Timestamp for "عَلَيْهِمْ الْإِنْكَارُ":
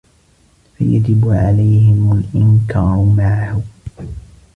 1.29-3.01